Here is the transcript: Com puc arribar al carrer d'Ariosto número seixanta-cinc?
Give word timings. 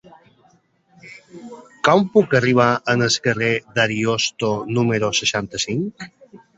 Com 1.89 2.01
puc 2.17 2.35
arribar 2.41 2.67
al 2.97 3.05
carrer 3.29 3.53
d'Ariosto 3.79 4.53
número 4.75 5.15
seixanta-cinc? 5.23 6.13